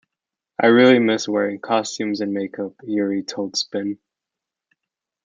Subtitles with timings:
[0.57, 3.99] "I really miss wearing costumes and makeup," Urie told "Spin".